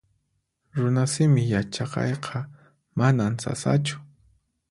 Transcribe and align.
Runasimi 0.77 1.41
yachaqayqa 1.53 2.37
manan 2.97 3.33
sasachu 3.43 3.97